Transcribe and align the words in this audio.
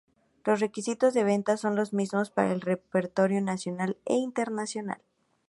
Los 0.45 0.59
requisitos 0.61 1.13
de 1.13 1.23
venta 1.23 1.57
son 1.57 1.75
los 1.75 1.93
mismos 1.93 2.31
para 2.31 2.51
el 2.53 2.61
repertorio 2.61 3.39
nacional 3.39 3.99
e 4.05 4.15
internacional. 4.15 5.03